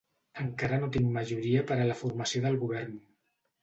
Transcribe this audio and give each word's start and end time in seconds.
Encara 0.43 0.79
no 0.85 0.89
tinc 0.95 1.13
majoria 1.19 1.63
per 1.71 1.79
a 1.79 1.87
la 1.93 2.01
formació 2.03 2.47
del 2.49 2.63
govern. 2.67 3.03